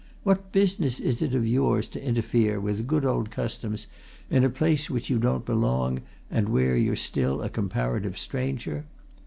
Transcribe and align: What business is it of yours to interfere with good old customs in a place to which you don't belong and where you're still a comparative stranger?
What 0.23 0.51
business 0.51 0.99
is 0.99 1.21
it 1.21 1.35
of 1.35 1.45
yours 1.45 1.87
to 1.89 2.03
interfere 2.03 2.59
with 2.59 2.87
good 2.87 3.05
old 3.05 3.29
customs 3.29 3.85
in 4.31 4.43
a 4.43 4.49
place 4.49 4.87
to 4.87 4.93
which 4.95 5.11
you 5.11 5.19
don't 5.19 5.45
belong 5.45 6.01
and 6.31 6.49
where 6.49 6.75
you're 6.75 6.95
still 6.95 7.39
a 7.43 7.49
comparative 7.49 8.17
stranger? 8.17 8.85